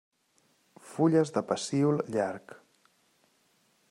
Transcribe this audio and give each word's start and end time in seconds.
Fulles 0.93 1.33
de 1.35 1.43
pecíol 1.51 2.01
llarg. 2.15 2.57